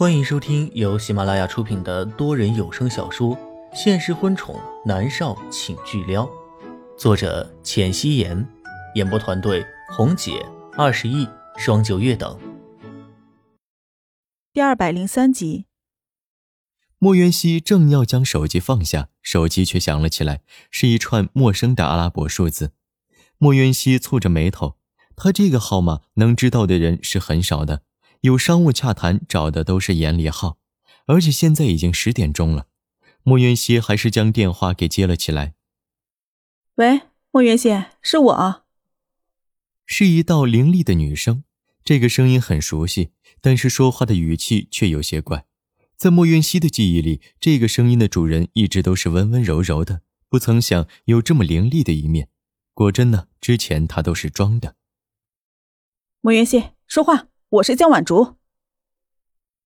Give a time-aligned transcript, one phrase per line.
[0.00, 3.36] 欢迎收听由喜马拉雅出品的多人有声小说
[3.74, 6.24] 《现实婚宠男少请巨撩》，
[6.96, 8.48] 作者：浅汐颜，
[8.94, 10.42] 演播团队：红姐、
[10.74, 11.28] 二十亿、
[11.58, 12.40] 双九月等。
[14.54, 15.66] 第二百零三集，
[16.98, 20.40] 莫渊熙正要将手机放下，手机却响了起来，
[20.70, 22.72] 是一串陌生的阿拉伯数字。
[23.36, 24.78] 莫渊熙蹙着眉头，
[25.14, 27.82] 他这个号码能知道的人是很少的。
[28.20, 30.58] 有商务洽谈找的都是严离浩，
[31.06, 32.66] 而且现在已经十点钟了，
[33.22, 35.54] 莫云熙还是将电话给接了起来。
[36.74, 38.64] 喂，莫云熙，是我。
[39.86, 41.44] 是一道凌厉的女声，
[41.82, 43.10] 这个声音很熟悉，
[43.40, 45.46] 但是说话的语气却有些怪。
[45.96, 52.28] 在莫云熙的记忆里，这个声音的主人一直都是温温柔柔的，不曾想有这么凌厉的一面。
[52.74, 54.76] 果真呢，之前他都是装的。
[56.20, 57.29] 莫云熙，说话。
[57.50, 58.36] 我是江晚竹。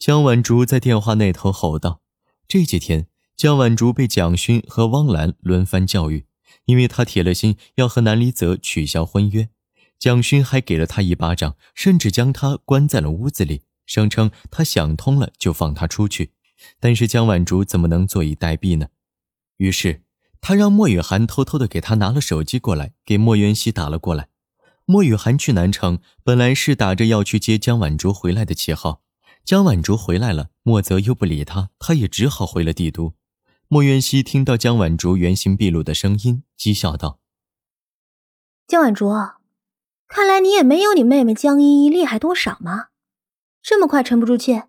[0.00, 2.00] 江晚竹在电话那头吼道
[2.48, 6.26] ：“这几天，江晚竹被蒋勋和汪兰轮番教育，
[6.64, 9.50] 因为他铁了心要和南离泽取消婚约。
[9.96, 16.32] 蒋勋还给了他一巴掌，甚至将他关在了屋子里，声称他想通了就放他出去。
[16.80, 18.88] 但是江晚竹怎么能坐以待毙呢？
[19.58, 20.02] 于是，
[20.40, 24.30] 他让莫雨涵偷偷的给他拿了手机过来，给莫元熙打了过来。”
[24.90, 29.02] 莫雨涵去南城，本来是打着要去接江晚竹回来的旗号。
[29.44, 33.12] 江晚竹回来了，莫泽又不理他，他也只好回了帝都。
[33.68, 37.20] 莫渊熙听到江晚竹原形毕露的声音，讥笑道
[38.66, 39.10] ：“江晚竹，
[40.08, 42.86] 看来你也没有你妹妹江依依厉害多少嘛，
[43.62, 44.62] 这么快沉不住气。”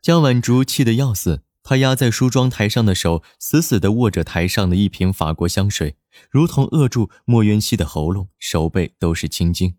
[0.00, 1.42] 江晚竹气得要死。
[1.68, 5.98] 他压在梳妆台上的手死死地握着台上的一瓶法国香水，
[6.30, 9.76] 如同扼住莫渊熙的喉咙，手背都是青筋。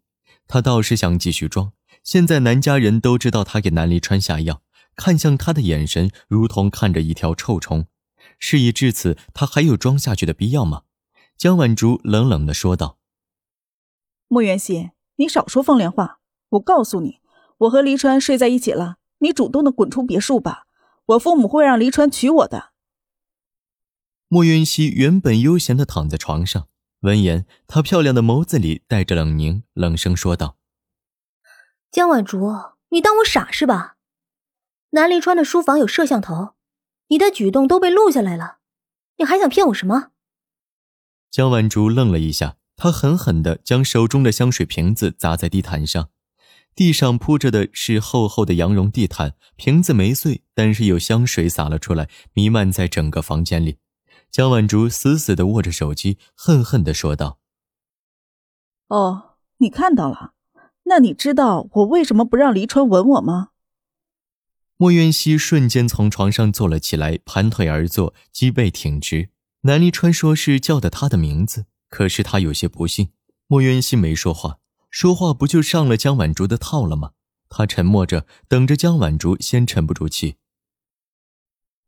[0.47, 1.73] 他倒是想继续装，
[2.03, 4.61] 现在南家人都知道他给南离川下药，
[4.95, 7.87] 看向他的眼神如同看着一条臭虫。
[8.37, 10.83] 事已至此，他还有装下去的必要吗？
[11.35, 12.99] 江晚竹冷冷地说道
[14.29, 16.19] ：“莫元熙，你少说风凉话！
[16.49, 17.17] 我告诉你，
[17.57, 20.65] 我和离川睡在一起了，你主动的滚出别墅吧。”
[21.09, 22.71] 我父母会让黎川娶我的。
[24.27, 26.67] 莫云溪原本悠闲的躺在床上，
[26.99, 30.57] 闻言，她漂亮的眸子里带着冷凝，冷声说道
[31.89, 32.53] ：“江晚竹，
[32.89, 33.95] 你当我傻是吧？
[34.91, 36.53] 南黎川的书房有摄像头，
[37.07, 38.59] 你的举动都被录下来了，
[39.17, 40.11] 你还想骗我什么？”
[41.31, 46.09] 江晚竹愣了一下，她狠狠的将手中的香水瓶子砸在地毯上。
[46.79, 53.79] 地上铺着的是厚厚的羊绒地毯，瓶子没碎，但是有香水洒了出来，弥漫在整个房间里。
[54.31, 57.39] 江晚竹死死地握着手机，恨恨地说道
[58.87, 60.31] ：“哦，你看到了？
[60.85, 63.49] 那你知道我为什么不让黎川吻我吗？”
[64.79, 69.31] 莫渊熙瞬间从床上坐了起来，盘腿而坐，脊背挺直。
[69.63, 73.09] 南黎川说是叫的他的名字，可是他有些不信。
[73.47, 74.59] 莫渊熙没说话。
[74.89, 77.11] 说话不就上了江晚竹的套了吗？
[77.49, 80.37] 他沉默着，等着江晚竹先沉不住气。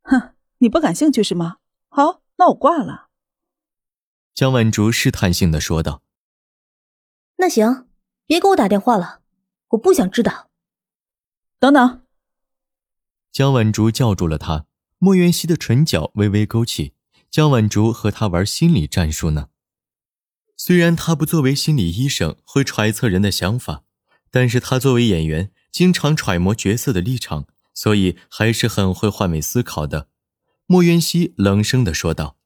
[0.01, 1.57] 哼，你不感兴趣是吗？
[1.89, 3.09] 好，那我挂了。
[4.33, 6.01] 江晚竹试探性的说道。
[7.35, 7.87] 那行，
[8.25, 9.21] 别给我打电话了，
[9.69, 10.49] 我不想知道。
[11.59, 12.01] 等等。
[13.31, 14.65] 江晚竹叫住了他。
[14.97, 16.95] 莫元熙的唇角微微勾起。
[17.29, 19.50] 江晚竹和他玩心理战术呢。
[20.63, 23.83] 虽然他不作为心理医生会揣测人的想法，
[24.29, 30.07] 但是他作为演员经常揣摩角色的立场，所以还是很会换位思考的。
[30.67, 32.37] 莫渊熙冷声的说道：“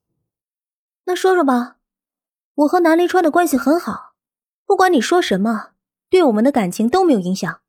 [1.03, 1.79] 那说说吧，
[2.53, 4.13] 我和南离川的关系很好，
[4.65, 5.71] 不管你说什么，
[6.09, 7.59] 对我们的感情都没有影响。”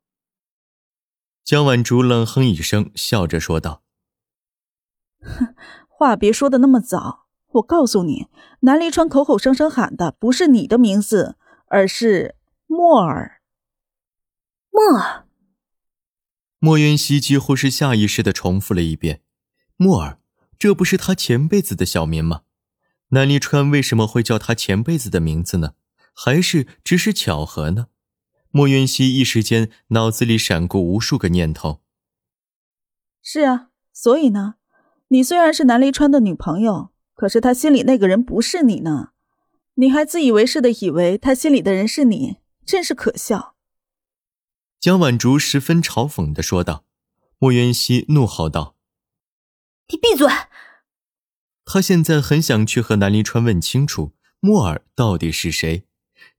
[1.43, 3.83] 江晚竹冷哼一声，笑着说道
[5.27, 5.57] ：“哼，
[5.89, 8.29] 话别说的那么早。”我告诉你，
[8.61, 11.37] 南离川口口声声喊的不是你的名字，
[11.69, 12.37] 而是
[12.67, 13.41] 莫尔。
[14.71, 15.27] 莫尔。
[16.59, 19.23] 莫云熙几乎是下意识的重复了一遍
[19.77, 20.19] ：“莫尔，
[20.59, 22.43] 这不是他前辈子的小名吗？
[23.11, 25.75] 南离川为什么会叫他前辈子的名字呢？
[26.13, 27.87] 还是只是巧合呢？”
[28.51, 31.83] 莫渊熙一时间脑子里闪过无数个念头。
[33.23, 34.55] 是啊，所以呢，
[35.09, 36.91] 你虽然是南离川的女朋友。
[37.17, 39.09] 可是他心里那个人不是你呢，
[39.75, 43.57] 你还自以为是的以为他心里的人是你，真是可笑。
[44.79, 46.85] 江晚竹十分嘲讽的说道。
[47.39, 48.77] 莫渊熙怒吼道
[49.93, 50.27] ：“你闭嘴！”
[51.67, 55.85] 他现在很想去和南离川问清楚莫尔到底是谁。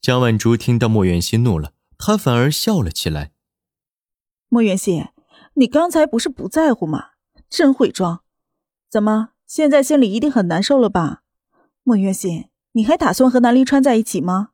[0.01, 3.31] 江晚竹听到莫渊熙怒了，他反而笑了起来。
[4.50, 5.09] 莫渊熙，
[5.53, 7.12] 你刚才不是不在乎吗？
[7.47, 8.23] 真会装！
[8.89, 11.23] 怎么，现在心里一定很难受了吧？
[11.83, 14.49] 莫渊熙，你还打算和南离川在一起吗？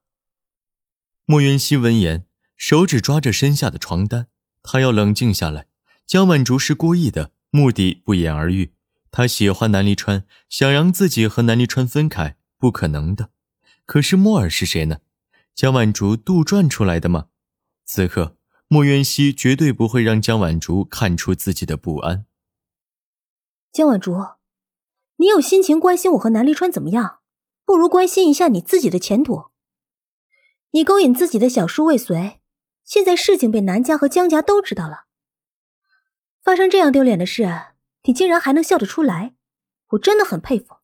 [1.26, 4.28] 莫渊熙闻言，手指抓着身下的床单，
[4.62, 5.66] 他要冷静下来。
[6.06, 8.76] 江晚竹是故意的，目的不言而喻。
[9.10, 13.32] 他喜欢南离川，想让自己和南离川分开，不可能的。
[13.88, 14.98] 可是莫尔是谁呢？
[15.56, 17.30] 江晚竹杜撰出来的吗？
[17.84, 18.38] 此刻，
[18.68, 22.26] 莫渊熙绝对不会让江晚竹看出自己的不安。
[23.72, 24.16] 江晚竹，
[25.24, 27.22] 你有心情关心我和南离川怎么样，
[27.64, 29.46] 不如关心一下你自己的前途。
[30.72, 32.40] 你勾引自己的小叔未遂，
[32.84, 35.06] 现在事情被南家和江家都知道了。
[36.42, 37.50] 发生这样丢脸的事，
[38.04, 39.34] 你竟然还能笑得出来，
[39.92, 40.76] 我真的很佩服。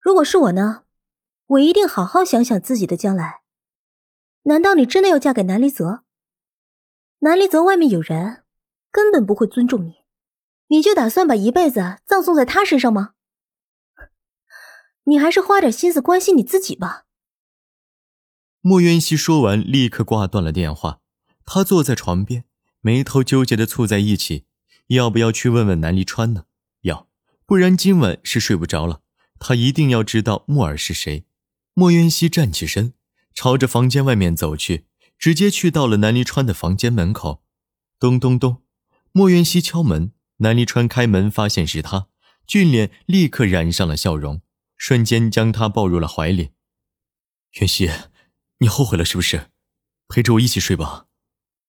[0.00, 0.82] 如果是我呢，
[1.46, 3.42] 我一定好好想想自己的将来。
[4.42, 6.02] 难道你真的要嫁给南离泽？
[7.20, 8.42] 南离泽外面有人，
[8.90, 9.94] 根本不会尊重你，
[10.68, 13.12] 你就打算把一辈子葬送在他身上吗？
[15.04, 17.04] 你还是花点心思关心你自己吧。
[18.60, 21.00] 莫渊熙说完，立刻挂断了电话。
[21.44, 22.44] 他坐在床边，
[22.80, 24.46] 眉头纠结的蹙在一起。
[24.88, 26.46] 要不要去问问南离川呢？
[26.82, 27.08] 要，
[27.44, 29.02] 不然今晚是睡不着了。
[29.38, 31.26] 他一定要知道木耳是谁。
[31.74, 32.94] 莫渊熙站起身，
[33.32, 34.86] 朝着房间外面走去，
[35.16, 37.44] 直接去到了南离川的房间门口。
[38.00, 38.62] 咚咚咚，
[39.12, 40.12] 莫渊熙敲门。
[40.38, 42.08] 南离川开门，发现是他，
[42.46, 44.42] 俊脸立刻染上了笑容，
[44.76, 46.50] 瞬间将他抱入了怀里。
[47.60, 47.90] 袁熙。
[48.60, 49.50] 你后悔了是不是？
[50.08, 51.08] 陪着我一起睡吧。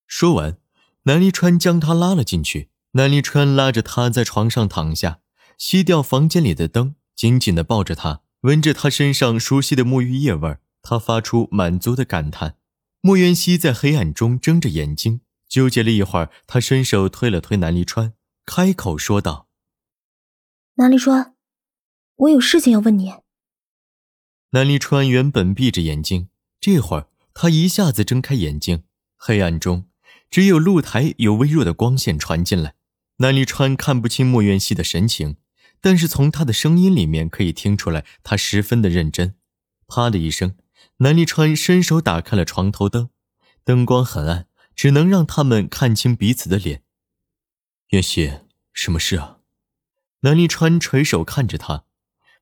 [0.08, 0.58] 说完，
[1.04, 2.69] 南离川将他拉了进去。
[2.92, 5.19] 南离川拉着他在床上躺下，
[5.60, 12.56] 熄掉房间里的灯，紧紧地抱着他，闻着他身上熟悉的沐浴液味儿他发出满足的感叹。
[13.02, 15.19] 莫元熙在黑暗中睁着眼睛，
[15.50, 18.14] 纠结了一会儿，他伸手推了推南离川，
[18.49, 19.49] 开口说道
[20.75, 21.35] ：“南离川，
[22.15, 23.13] 我有事情要问你。”
[24.51, 26.29] 南离川原本闭着眼睛。
[26.61, 28.85] 这会儿，他一下子睁开眼睛，
[29.17, 29.89] 黑暗中
[30.29, 32.75] 只有露台有微弱的光线传进来。
[33.17, 35.35] 南离川看不清莫元熙的神情，
[35.81, 39.35] 但是从他的声音里面可以听出来，他十分的认真。
[39.88, 40.55] 啪的一声，
[40.99, 43.09] 南离川伸手打开了床头灯，
[43.65, 46.83] 灯光很暗，只能让他们看清彼此的脸。
[47.92, 48.34] 渊熙，
[48.74, 49.38] 什么事啊？
[50.19, 51.86] 南离川垂手看着他，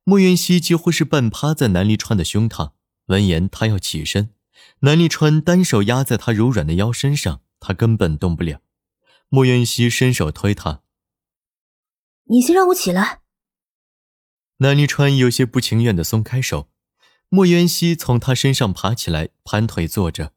[0.02, 2.72] 莫渊熙几乎是半趴在南离川的胸膛。
[3.06, 4.30] 闻言，他要起身，
[4.80, 8.60] 南立川单手压在他柔软的腰身上，他根本动不了。
[9.28, 10.82] 莫渊熙伸手推他
[12.26, 13.20] ：“你先让我起来。”
[14.58, 16.68] 南立川有些不情愿的松开手。
[17.28, 20.32] 莫渊熙从他身上爬起来，盘腿坐着。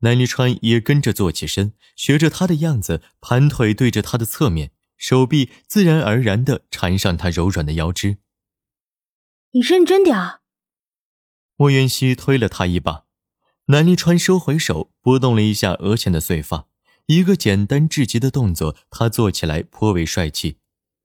[0.00, 8.18] 南离川也跟着坐起身，学着他的样子，盘腿对着他的侧面，手臂自然而然地缠上他柔软的腰肢。
[9.52, 10.40] 你认真点儿。
[11.56, 13.04] 莫渊熙推了他一把，
[13.66, 16.66] 南离川收回手，拨动了一下额前的碎发，
[17.06, 20.58] 一个简单至极的动作，他做起来颇为帅气。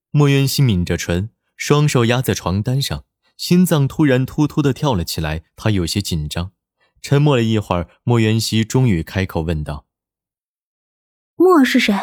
[0.09, 3.05] 莫渊熙抿着唇，双手压在床单上，
[3.37, 6.51] 心脏突然突突的跳了起来，他有些紧张。
[7.01, 9.86] 沉默了一会儿，莫元熙终于开口问道
[11.36, 11.94] ：“莫儿是谁？”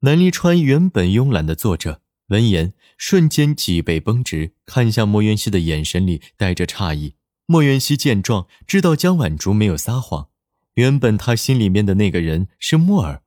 [0.00, 2.02] 南离川原本慵懒的坐着。
[2.28, 7.14] 闻言，瞬间脊背绷直，看向莫元熙的眼神里带着诧异。
[7.46, 10.28] 莫元熙见状，知道江晚竹没有撒谎，
[10.74, 13.22] 原本他心里面的那个人是莫尔。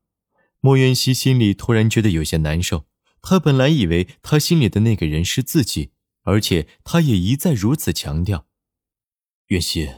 [0.59, 2.87] 莫元熙心里突然觉得有些难受，
[3.21, 5.91] 他本来以为他心里的那个人是自己，
[6.23, 8.47] 而且他也一再如此强调。
[9.47, 9.89] 元熙，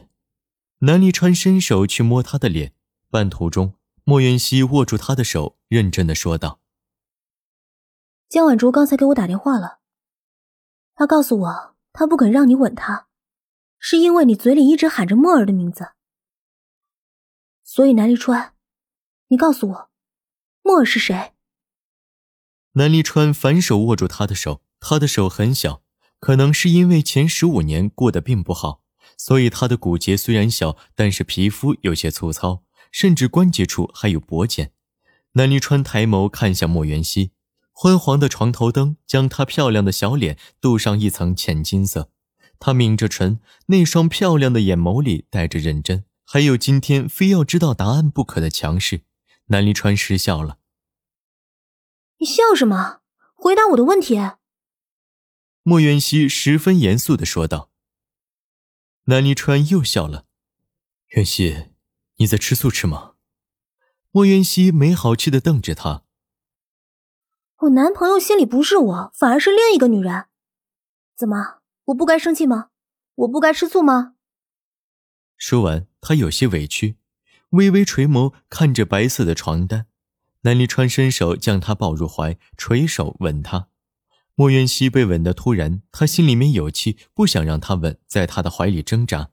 [0.83, 2.73] 南离川伸手去摸他的脸，
[3.11, 6.59] 半途中，莫元熙握住他的手，认真的说道。
[8.27, 9.81] 江晚竹刚才给我打电话了，
[10.95, 13.07] 她告诉我，她不肯让你吻她，
[13.77, 15.91] 是因为你嘴里一直喊着墨儿的名字。
[17.63, 18.55] 所以南离川，
[19.27, 19.91] 你告诉我，
[20.63, 21.33] 墨儿是谁？
[22.71, 25.83] 南离川反手握住他的手，他的手很小，
[26.19, 28.80] 可能是因为前十五年过得并不好，
[29.23, 34.71] 所以他的骨节虽然小，但是皮肤有些粗糙，甚至关节处还有薄茧。
[35.33, 37.29] 南离川抬眸看向莫元熙。
[37.71, 42.09] 昏黄的床头灯将她漂亮的小脸镀上一层浅金色，
[42.57, 49.01] 她抿着唇，那双漂亮的眼眸里带着认真，还有今天非要知道答案不可的强势。
[49.49, 50.57] 南离川失笑了
[52.17, 53.01] ：“你笑什么？
[53.35, 54.19] 回答我的问题。”
[55.61, 57.69] 莫元熙十分严肃的说道。
[59.05, 60.25] 南离川又笑了
[61.09, 61.71] ：“袁熙，
[62.17, 63.13] 你在吃醋吃吗？”
[64.11, 66.03] 莫渊熙没好气的瞪着他。
[67.61, 70.25] 我男朋友心里不是我，反而是另一个女人。
[71.15, 72.69] 怎么，我不该生气吗？
[73.15, 74.15] 我不该吃醋吗？
[75.37, 76.97] 说完，他有些委屈，
[77.51, 79.87] 微微垂眸看着白色的床单。
[80.41, 83.69] 南离川伸手将她抱入怀，垂手吻她。
[84.41, 89.29] 莫渊熙被吻得突然，他心里面有气，不想让他吻，在他的怀里挣扎。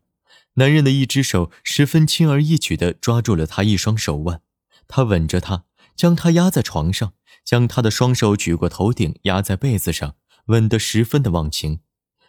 [0.57, 4.43] 男人的一只手十分轻而易举地抓住了他一双手腕，
[4.87, 5.65] 他吻着她，
[5.97, 10.17] 将她压在床上，将她的双手举过头顶，压在被子上，
[10.49, 11.81] 吻得十分的忘情。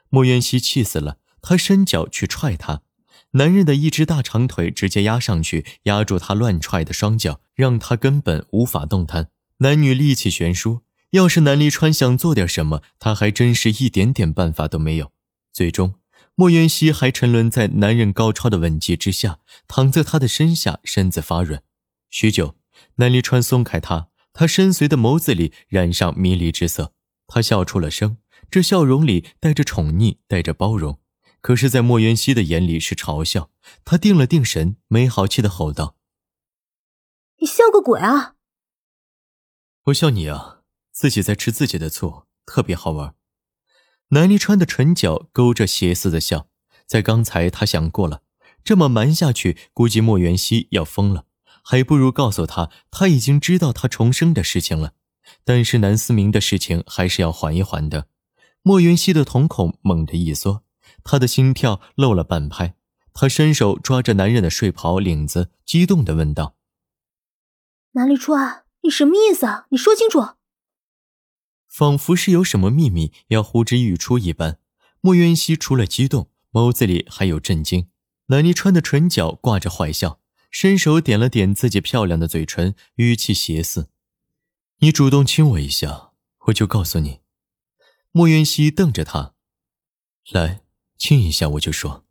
[0.08, 2.84] 莫渊熙气死了，他伸脚去踹他。
[3.32, 9.28] 男人的一只大长腿直接压上去，压住他乱踹的双脚，让他根本无法动弹。
[9.58, 15.12] 男女力气悬殊，要是南离川想做点什么，他还真是一点点办法都没有。
[15.52, 15.96] 最终，
[16.36, 21.64] 莫渊熙还沉沦在男人高超的吻技之下，躺在他的身下，身子发软。
[22.10, 22.56] 许久，
[22.96, 26.94] 南离川松开他，他深邃的眸子里染上迷离之色，
[27.28, 28.18] 他笑出了声，
[28.52, 31.00] 这笑容里带着宠溺，带着包容。
[31.42, 33.50] 可是，在莫元熙的眼里是嘲笑。
[33.86, 35.96] 他定了定神，没好气的吼道
[37.40, 38.36] ：“你笑个鬼啊！
[39.86, 40.59] 我笑你啊，
[41.00, 43.16] 自己在吃自己的醋，特别好玩。”
[44.12, 46.50] 南离川的唇角勾着邪肆的笑。
[46.86, 48.22] 在刚才，他想过了，
[48.66, 51.24] 这么瞒下去，估计莫元熙要疯了，
[51.64, 54.92] 还不如告诉他他已经知道他重生的事情了。
[55.46, 58.08] 但是南思明的事情还是要缓一缓的。
[58.62, 60.66] 莫元熙的瞳孔猛地一缩。
[61.06, 62.76] 他的心跳漏了半拍，
[63.14, 66.58] 他伸手抓着男人的睡袍领子，激动的问道
[67.94, 69.68] ：“南立川，你什么意思啊？
[69.70, 70.32] 你说清楚。”
[71.70, 74.60] 仿佛是有什么秘密要呼之欲出一般，
[75.00, 77.88] 莫渊熙除了激动，眸子里还有震惊。
[78.26, 80.20] 南立川的唇角挂着坏笑，
[80.52, 83.90] 伸手点了点自己漂亮的嘴唇，语气邪肆
[84.80, 86.12] ：“你主动亲我一下，
[86.48, 87.20] 我就告诉你。”
[88.12, 89.36] 莫渊熙瞪着他，
[90.32, 90.62] 来。
[90.98, 92.04] 亲一下我就说，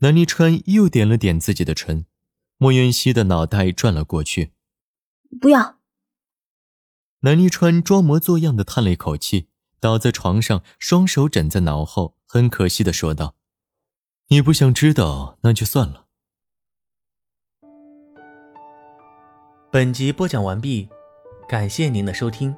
[0.00, 2.04] 南离川又点了点自己的唇，
[2.58, 4.52] 莫渊熙的脑袋转了过去。
[5.40, 5.75] 不要。
[7.26, 9.48] 南一川装模作样的叹了一口气，
[9.80, 13.34] 倒在床上，双手枕在脑后，很可惜的说道
[14.30, 16.06] ：“你不想知道，那就算了。”
[19.72, 20.88] 本集播讲完毕，
[21.48, 22.56] 感谢您的收听。